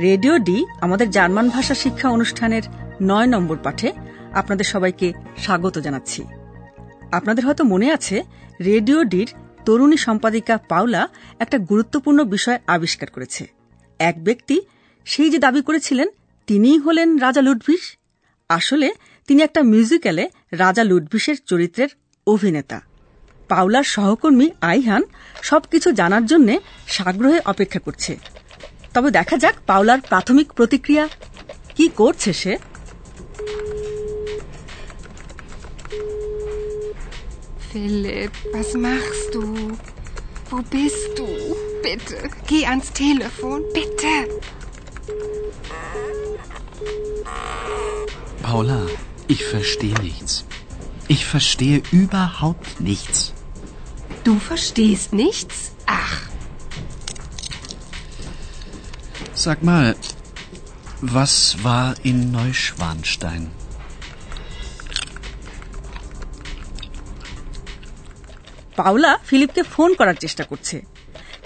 [0.00, 2.62] Radio D, আমাদের German ভাষা শিক্ষা অনুষ্ঠানের
[3.02, 3.92] নয় নম্বর পাঠে
[4.32, 6.24] আপনাদের সবাইকে স্বাগত জানাচ্ছি।
[7.12, 8.22] আপনাদের হয়তো মনে আছে,
[8.64, 9.28] রেডিও ডির
[9.64, 13.48] তরুণী সম্পাদিকা পাওলা একটা গুরুত্বপূর্ণ বিষয় আবিষ্কার করেছে।
[13.98, 14.60] এক ব্যক্তি
[15.04, 16.08] সেই যে দাবি করেছিলেন,
[16.46, 17.96] তিনিই হলেন রাজা লুডভিস।
[18.48, 18.88] আসলে
[19.26, 21.88] তিনি একটা মিউজিক্যালে রাজা লুডভিসের চরিত্রের
[22.26, 22.80] অভিনেতা।
[23.48, 25.02] পাওলার সহকর্মী আইহান
[25.42, 26.48] সবকিছু জানার জন্য
[26.86, 28.18] সাগ্রহে অপেক্ষা করছে।
[28.97, 31.05] তবে দেখা যাক পাওলার প্রাথমিক প্রতিক্রিয়া
[31.75, 32.53] কি করছে সে
[37.73, 39.43] Philipp, was machst du?
[40.49, 41.27] Wo bist du?
[41.81, 42.17] Bitte,
[42.49, 44.13] geh ans Telefon, bitte.
[48.43, 48.81] Paula,
[49.27, 50.45] ich verstehe nichts.
[51.07, 53.33] Ich verstehe überhaupt nichts.
[54.23, 55.71] Du verstehst nichts?
[59.37, 59.95] Sag mal,
[61.15, 63.43] was war in Neuschwanstein?
[68.75, 70.77] Paola ফিলিপকে phone করার চেষ্টা করছে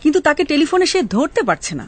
[0.02, 1.88] কিন্তু তাকে টেলিফোনে সে ধরতে পারছে না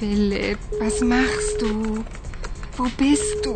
[0.00, 2.04] Philipp, was machst du?
[2.76, 3.54] Wo bist du?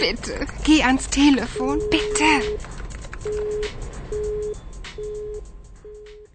[0.00, 2.30] Bitte, geh ans Telefon, bitte.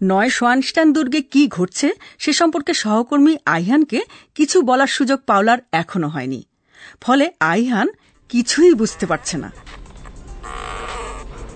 [0.01, 1.87] নয় সোয়ানস্টান দুর্গে কি ঘটছে
[2.19, 3.99] সে সম্পর্কে সহকর্মী আইহানকে
[4.35, 6.41] কিছু বলার সুযোগ পাওলার এখনও হয়নি
[7.01, 7.87] ফলে আইহান
[8.29, 9.49] কিছুই বুঝতে পারছে না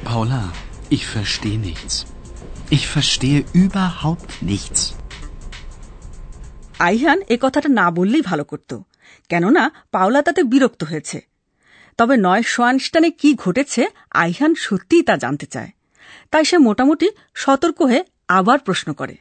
[0.06, 0.42] Paula,
[0.90, 1.94] ich verstehe nichts.
[2.70, 4.82] Ich verstehe überhaupt nichts.
[6.80, 8.72] আইহান এ কথাটা না বললেই ভালো করত
[9.30, 11.18] কেননা পাওলা তাতে বিরক্ত হয়েছে
[12.00, 13.82] তবে নয় সোয়ানস্টানে কি ঘটেছে
[14.16, 15.72] আইহান সত্যিই তা জানতে চায়
[16.32, 19.18] তাই সে মোটামুটি সতর্ক হয়ে আবার প্রশ্ন করে।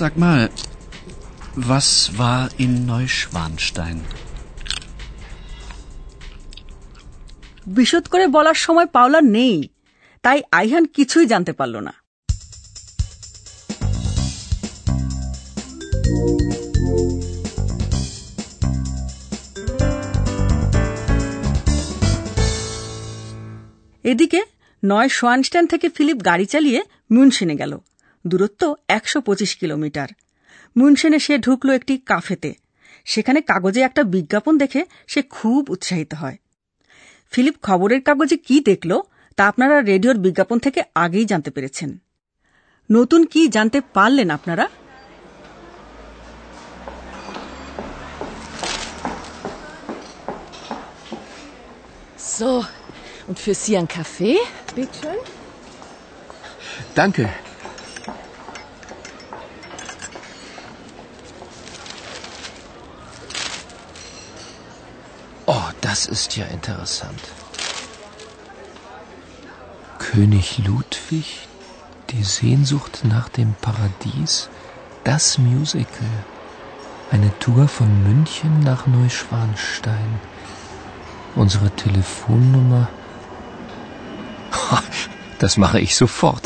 [0.00, 0.48] Sag mal,
[1.56, 3.98] was war in Neuschwanstein?
[7.66, 9.68] বিশদ করে বলার সময় পাওলা নেই
[10.22, 11.99] তাই আইহান কিছুই জানতে পারল না।
[24.10, 24.40] এদিকে
[24.84, 27.72] নয় সোয়ানস্ট্যান্ড থেকে ফিলিপ গাড়ি চালিয়ে মুনসেনে গেল।
[28.26, 30.08] দূরত্ব একশো পঁচিশ কিলোমিটার।
[30.76, 32.54] মুনসেনে সে ঢুকল একটি কাফেতে।
[33.04, 36.36] সেখানে কাগজে একটা বিজ্ঞাপন দেখে সে খুব উৎসাহিত হয়।
[37.30, 39.00] ফিলিপ খবরের কাগজে কি দেখল
[39.36, 41.98] তা আপনারা রেডিওর বিজ্ঞাপন থেকে আগেই জানতে পেরেছেন।
[42.92, 44.68] নতুন কি জানতে পারলেন আপনারা?
[52.36, 52.50] So,
[53.26, 54.38] und für Sie ein Kaffee?
[54.74, 55.16] Bitte schön.
[56.94, 57.28] Danke.
[65.46, 67.20] Oh, das ist ja interessant.
[69.98, 71.48] König Ludwig,
[72.10, 74.48] die Sehnsucht nach dem Paradies,
[75.04, 76.08] das Musical.
[77.10, 80.20] Eine Tour von München nach Neuschwanstein.
[81.34, 82.88] Unsere Telefonnummer.
[85.40, 86.44] Das mache ich sofort.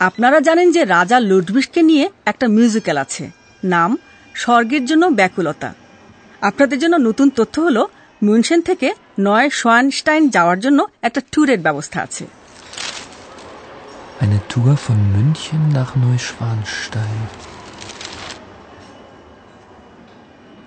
[0.00, 3.24] আপনারা জানেন যে রাজা লুডভিসকে নিয়ে একটা musical আছে
[3.64, 3.90] নাম
[4.34, 5.70] স্বর্গের জন্য ব্যাকুলতা
[6.42, 7.78] আপনাদের জন্য নতুন তথ্য হল
[8.22, 8.88] মুনসেন থেকে
[9.20, 12.24] নয় সোয়ানস্টাইন যাওয়ার জন্য একটা ট্যুরের ব্যবস্থা আছে
[14.20, 17.20] Eine Tour von München nach Neuschwanstein.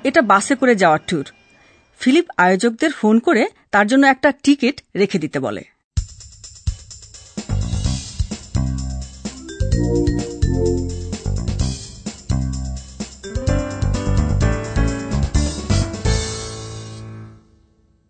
[0.03, 1.25] এটা বাসে করে যাওয়ার ট্যুর
[1.99, 5.63] ফিলিপ আয়োজকদের ফোন করে তার জন্য একটা টিকিট রেখে দিতে বলে।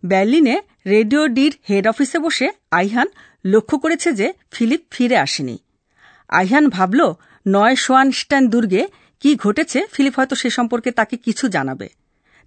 [0.04, 3.08] বার্লিনে রেডিও ডির হেড অফিসে বসে আইহান
[3.44, 5.58] লক্ষ্য করেছে যে ফিলিপ ফিরে আসেনি।
[6.28, 7.12] আইহান ভাবল,
[7.46, 8.86] নয় সোয়ানস্টান দুর্গে
[9.20, 9.86] কি ঘটেছে?
[9.92, 11.97] ফিলিপ হয়তো সে সম্পর্কে তাকে কিছু জানাবে।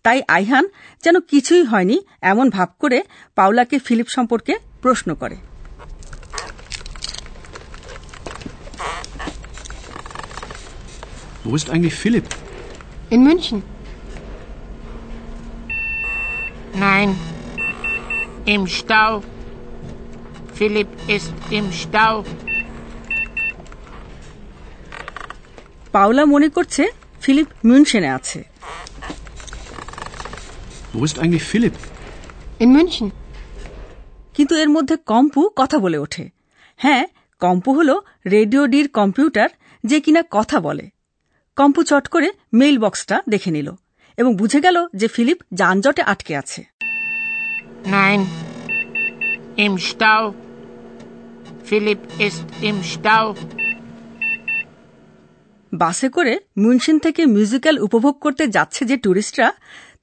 [0.06, 0.66] তাই আইহান
[1.04, 3.00] যেন কিছুই হয়নি এমন ভাব করে
[3.36, 5.38] পাওলাকে ফিলিপ সম্পর্কে প্রশ্ন করে
[11.46, 12.28] Wo ist eigentlich Philipp?
[13.10, 13.58] In München.
[16.76, 17.10] Nein.
[18.46, 19.12] Im Stau.
[20.54, 22.16] Philipp ist im Stau.
[25.94, 26.84] Paula মনে করছে
[27.22, 28.40] ফিলিপ মিউনশেনে আছে
[30.94, 31.76] Wo ist eigentlich Philipp?
[32.60, 33.08] In München.
[34.36, 36.24] কিন্তু এর মধ্যে কম্পু কথা বলে ওঠে
[36.80, 37.04] হ্যাঁ
[37.42, 37.90] কম্পু হল
[38.32, 39.50] রেডিও ডির কম্পিউটার
[39.84, 40.86] যে কিনা কথা বলে
[41.58, 43.68] কম্পু চট করে মেইল বক্সটা দেখে নিল
[44.18, 46.62] এবং বুঝে গেল যে ফিলিপ যানজটে আটকে আছে
[47.88, 48.20] Nein.
[49.58, 50.24] Im Stau.
[51.64, 53.26] Philipp ist im Stau.
[55.72, 59.48] বাসে করে মুনশিন থেকে মিউজিক্যাল উপভোগ করতে যাচ্ছে যে টুরিস্টরা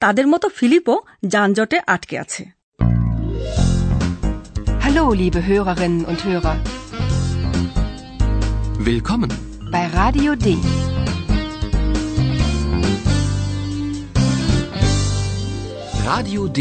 [0.01, 0.97] তাদের মতো ফিলিপও
[1.33, 2.43] যানজটে আটকে আছে
[4.83, 6.55] Hallo, liebe Hörerinnen und Hörer.
[8.81, 9.31] Willkommen.
[9.73, 10.47] Bei Radio D.
[16.05, 16.59] Radio D.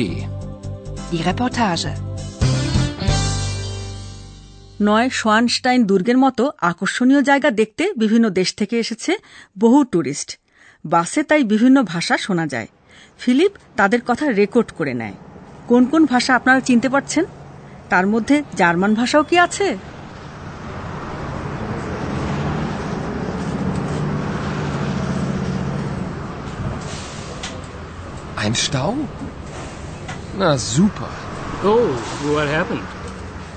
[1.10, 1.92] Die Reportage.
[4.80, 9.12] নয় সোয়ানস্টাইন দুর্গের মতো আকর্ষণীয় জায়গা দেখতে বিভিন্ন দেশ থেকে এসেছে
[9.58, 10.30] বহু টুরিস্ট
[10.84, 12.68] বাসে তাই বিভিন্ন ভাষা শোনা যায়
[13.18, 15.16] ফিলিপ তাদের কথা রেকর্ড করে নেয়
[15.68, 17.24] কোন কোন ভাষা আপনারা চিনতে পারছেন
[17.88, 19.68] তার মধ্যে জার্মান ভাষাও কি আছে
[28.38, 28.92] Ein Stau?
[30.38, 31.10] Na super.
[31.64, 31.88] Oh,
[32.34, 32.86] what happened?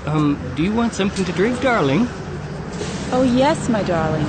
[0.06, 2.08] Um, do you want something to drink, darling?
[3.12, 4.26] Oh, yes, my darling.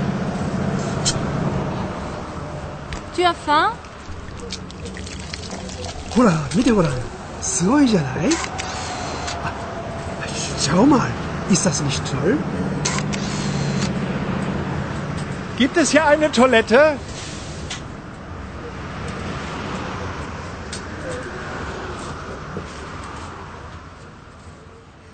[3.15, 3.71] Tu as faim?
[6.12, 6.92] ほら見てごらん
[7.42, 8.28] すごいじゃない
[9.44, 9.52] あ
[10.58, 11.08] Schau mal
[11.50, 12.36] ist das nicht toll
[15.58, 16.98] Gibt es hier eine Toilette?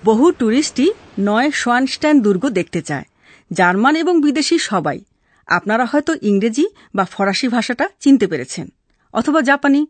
[0.03, 0.89] বহু টুরিস্টই
[1.19, 3.05] নয় সোয়ানস্টাইন দুর্গ দেখতে চায়
[3.51, 4.99] German এবং বিদেশি সবাই
[5.47, 6.65] আপনারা হয়তো ইংরেজি
[6.95, 8.65] বা ফরাসি ভাষাটা চিনতে পেরেছেন
[9.13, 9.81] অথবা জাপানি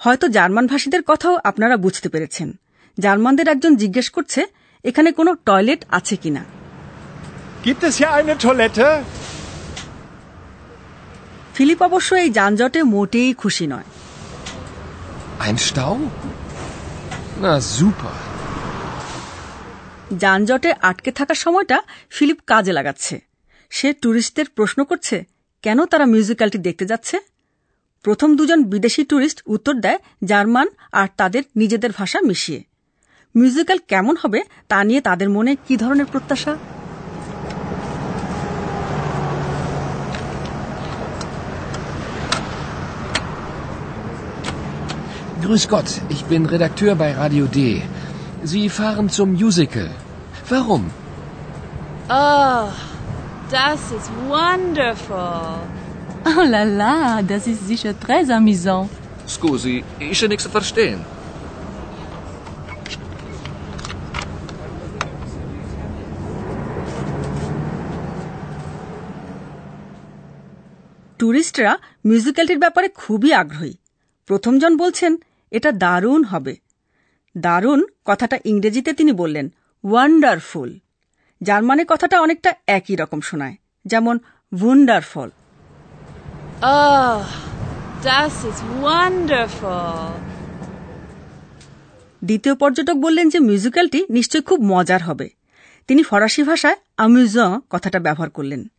[0.00, 2.48] হয়তো জার্মান ভাষীদের কথাও আপনারা বুঝতে পেরেছেন
[2.98, 4.40] জার্মানদের একজন জিজ্ঞেস করছে
[4.84, 6.42] এখানে কোনো টয়লেট আছে কিনা
[7.64, 8.88] Gibt es hier eine Toilette?
[11.54, 13.88] Philipp অবশ্য এই যানজটে মোটেই খুশি নয়
[15.40, 15.94] Ein Stau?
[17.38, 18.14] Na super.
[20.14, 21.78] যানজটে আটকে থাকার সময়টা
[22.10, 23.14] ফিলিপ কাজে লাগাচ্ছে
[23.72, 25.16] সে ট্যুরিস্টদের প্রশ্ন করছে
[25.64, 27.16] কেন তারা মিউজিক্যালটি দেখতে যাচ্ছে
[28.06, 32.60] প্রথম দুজন বিদেশি ট্যুরিস্ট উত্তর দেয় জার্মান আর তাদের নিজেদের ভাষা মিশিয়ে
[33.34, 36.54] মিউজিক্যাল কেমন হবে তা নিয়ে তাদের মনে কি ধরনের প্রত্যাশা
[45.42, 47.58] Grüß Gott, ich bin Redakteur bei Radio D.
[48.44, 49.88] Sie fahren zum Musical.
[50.50, 50.82] Warum?
[52.10, 52.64] Oh,
[53.50, 55.50] das ist wonderful.
[56.28, 58.88] Oh la la, das ist sicher très amusant.
[59.28, 61.00] Scusi, ich kann nichts verstehen.
[71.20, 71.72] ট্যুরিস্টরা
[72.04, 73.74] মিউজিক্যালটির ব্যাপারে খুবই আগ্রহী
[74.28, 75.12] প্রথমজন বলছেন
[75.52, 76.54] এটা দারুণ হবে
[77.34, 79.46] দারুণ কথাটা ইংরেজিতে তিনি বললেন
[79.84, 80.70] ওয়ান্ডারফুল
[81.40, 84.16] জার্মানে কথাটা অনেকটা একই রকম শোনায় যেমন
[84.52, 85.28] ওয়ান্ডারফল
[86.62, 87.22] Oh,
[88.04, 90.10] das ist wonderful.
[92.24, 95.30] দ্বিতীয় পর্যটক বললেন যে মিউজিক্যালটি নিশ্চয় খুব মজার হবে।
[95.86, 97.38] তিনি ফরাসি ভাষায় আমিউজ
[97.70, 98.70] কথাটা ব্যবহার করলেন।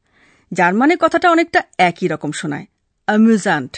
[0.53, 2.65] জার্মানে কথাটা অনেকটা একই রকম শোনায়।
[3.05, 3.77] অ্যামিউজান্ট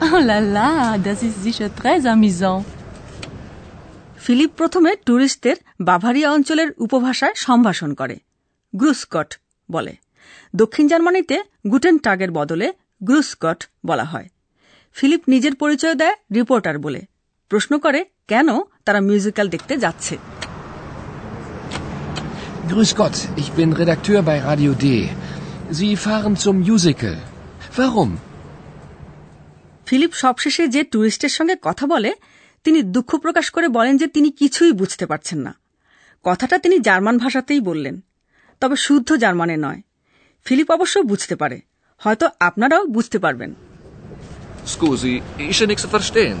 [0.00, 2.62] Oh la la, das ist sicher très amusant.
[4.18, 8.18] Philipp প্রথমে ট্যুরিস্টদের বাভারিয়া অঞ্চলের উপভাষায় সম্ভাষণ করে।
[8.76, 9.38] গ্রুসকট
[9.70, 9.96] বলে।
[10.56, 14.28] দক্ষিণ জার্মানিতে গুটেন টাগের বদলে গ্রুসকট বলা হয়।
[14.92, 17.02] ফিলিপ নিজের পরিচয় দেয় রিপোর্টার বলে।
[17.48, 20.18] প্রশ্ন করে কেন তারা মিউজিক্যাল দেখতে যাচ্ছে?
[22.68, 25.04] Grüß Gott, ich bin Redakteur bei Radio D.
[25.72, 27.14] Sie fahren zum Musical.
[27.78, 28.16] Warum?
[29.86, 32.14] Philipp সবশেষে যে ট্যুরিস্টের সঙ্গে কথা বলে
[32.64, 35.54] তিনি দুঃখ প্রকাশ করে বলেন যে তিনি কিছুই বুঝতে পারছেন না।
[36.22, 38.00] কথাটা তিনি জার্মান ভাষাতেই বললেন।
[38.60, 39.80] তবে শুদ্ধ জার্মানে নয়।
[40.44, 41.60] ফিলিপ অবশ্য বুঝতে পারে।
[42.00, 43.50] হয়তো আপনারাও বুঝতে পারবেন
[44.66, 45.14] Scusi,
[45.44, 46.38] ist nichts verstehen.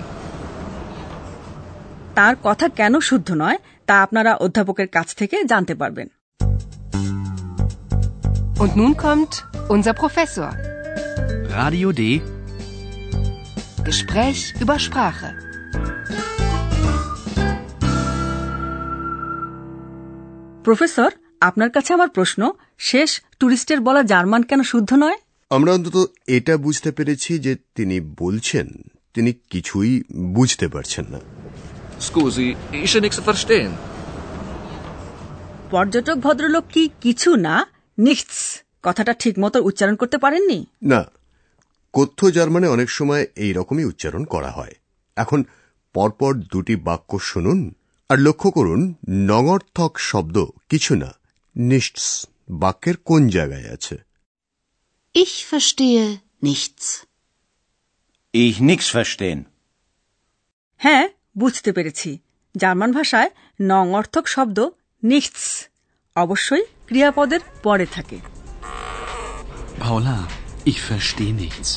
[2.14, 6.08] তার কথা কেন শুদ্ধ নয় তা আপনারা অধ্যাপকের কাছ থেকে জানতে পারবেন
[8.62, 9.32] Und nun kommt
[9.68, 10.50] unser Professor.
[11.50, 12.02] Radio D.
[13.84, 15.30] Gespräch über Sprache.
[20.64, 22.40] Professor আপনার কাছে আমার প্রশ্ন
[22.80, 25.18] শেষ টুরিস্টের বলা জার্মান কেন শুদ্ধ নয়
[25.50, 28.68] আমরা অন্তত এটা বুঝতে পেরেছি যে তিনি বলছেন
[29.14, 31.20] তিনি কিছুই বুঝতে পারছেন না।
[32.98, 33.68] nichts verstehen.
[35.70, 37.66] পর্যটক ভদ্রলোক কি কিছু না?
[37.98, 40.66] নিchts কথাটা ঠিক মতো উচ্চারণ করতে পারেননি?
[40.82, 41.04] না
[41.92, 44.74] কথ্য জার্মানে অনেক সময় এই রকমই উচ্চারণ করা হয়।
[45.16, 45.44] এখন
[45.94, 47.74] পরপর দুটি বাক্য শুনুন
[48.08, 51.12] আর লক্ষ্য করুন নঙর্থক শব্দ কিছু না
[51.56, 54.09] নিশ্চ বাক্যের কোন জায়গায় আছে?
[55.14, 57.06] Ich verstehe nichts.
[58.34, 59.40] Ich nix verstehen.
[60.80, 61.04] হ্যাঁ
[61.38, 62.10] বুঝতে পেরেছি
[62.54, 64.58] জার্মান ভাষায় নং অর্থক শব্দ
[65.02, 65.44] নিchts
[66.16, 68.18] অবশ্যই ক্রিয়াপদের পরে থাকে
[69.80, 70.18] Paula,
[70.64, 71.68] ich verstehe nichts.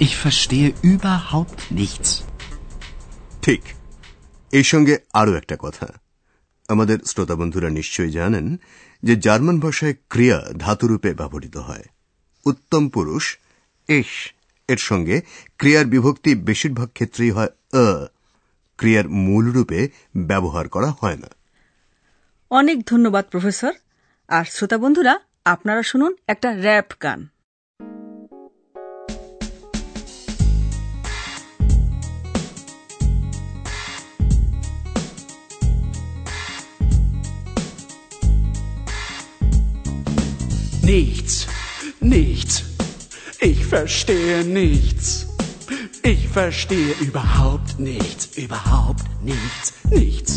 [0.00, 2.10] Ich verstehe überhaupt nichts.
[3.42, 3.62] ঠিক
[4.52, 5.88] এই সঙ্গে আরও একটা কথা
[6.68, 8.46] আমাদের শ্রোতা বন্ধুরা নিশ্চয়ই জানেন
[9.02, 11.86] যে জার্মান ভাষায় ক্রিয়া ধাতুরূপে ব্যবহৃত হয়
[12.46, 13.38] উত্তম পুরুষ
[13.88, 14.32] এস
[14.68, 15.20] এর সঙ্গে
[15.58, 17.48] ক্রিয়ার বিভক্তি বেশিরভাগ ক্ষেত্রেই হয়
[18.76, 21.26] ক্রিয়ার মূল রূপে ব্যবহার করা হয় না।
[22.50, 23.72] অনেক ধন্যবাদ, প্রফেসর।
[24.28, 27.28] আর শ্রোতা বন্ধুরা, আপনারা শুনুন একটা র্যাপ গান।
[43.44, 45.26] Ich verstehe nichts.
[46.02, 50.32] Ich verstehe überhaupt nichts, überhaupt nichts, nichts.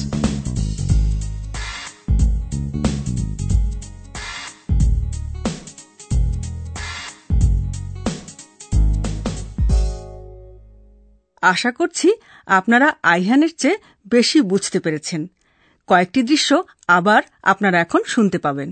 [11.44, 12.10] আশা করছি
[12.50, 15.22] আপনারা আইহানের চেয়ে বেশি বুঝতে পেরেছেন
[15.90, 16.50] কয়েকটি দৃশ্য
[16.88, 18.70] আবার আপনারা এখন শুনতে পাবেন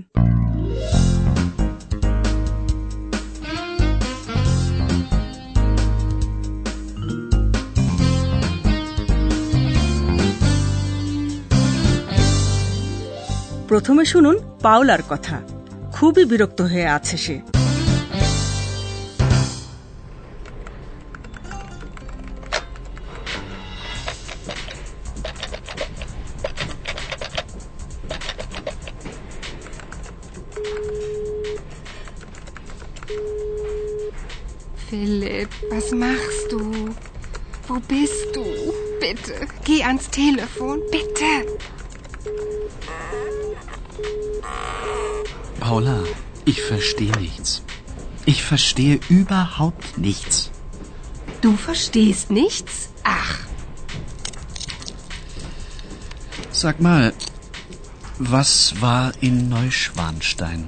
[13.68, 15.36] প্রথমে শুনুন পাওলার কথা
[15.92, 17.36] খুবই বিরক্ত হয়ে আছে সে
[34.88, 36.62] Philipp, was machst du?
[37.66, 38.44] Wo bist du?
[39.02, 41.32] Bitte, geh ans Telefon, bitte.
[45.60, 45.98] Paula,
[46.44, 47.62] ich verstehe nichts.
[48.24, 50.50] Ich verstehe überhaupt nichts.
[51.40, 52.72] Du verstehst nichts?
[53.04, 53.32] Ach,
[56.52, 57.12] Sag mal,
[58.18, 60.60] was war in Neuschwanstein?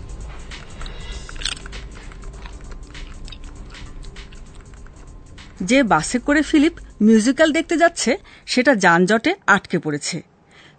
[5.61, 8.11] যে বাসে করে ফিলিপ মিউজিক্যাল দেখতে যাচ্ছে
[8.47, 10.17] সেটা যানজটে আটকে পড়েছে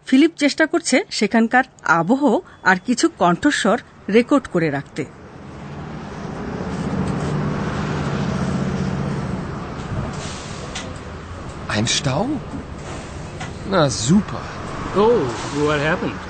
[0.08, 1.64] Philip চেষ্টা করছে সেখানকার
[2.00, 2.22] আবহ
[2.70, 3.78] আর কিছু কণ্ঠস্বর
[4.16, 5.04] রেকর্ড করে রাখতে
[11.74, 12.24] Ein Stau?
[13.68, 14.42] Na super.
[14.94, 15.18] Oh,
[15.66, 16.20] what happened?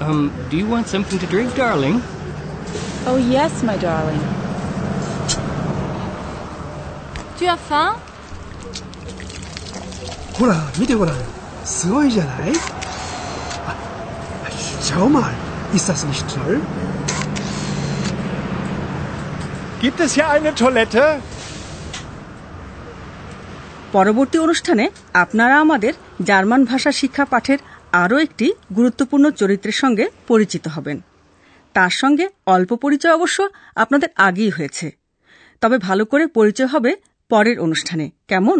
[0.00, 1.96] Um, do you want something to drink, darling?
[3.06, 4.22] Oh, yes, my darling.
[7.36, 7.94] Tu as faim?
[10.38, 11.16] ほら、見てごらん。
[11.64, 12.52] すごいじゃないあ、
[14.85, 15.33] schau mal.
[15.73, 16.55] Ist das nicht toll?
[19.79, 21.05] Gibt es hier eine Toilette?
[23.93, 24.85] পরবর্তী অনুষ্ঠানে
[25.23, 27.59] আপনারা আমাদের German ভাষা শিক্ষা পাঠের
[27.93, 30.97] আরও একটি গুরুত্বপূর্ণ চরিত্রের সঙ্গে পরিচিত হবেন
[31.75, 33.37] তার সঙ্গে অল্প পরিচয় অবশ্য
[33.75, 34.87] আপনাদের আগেই হয়েছে
[35.61, 36.91] তবে ভালো করে পরিচয় হবে
[37.31, 38.59] পরের অনুষ্ঠানে কেমন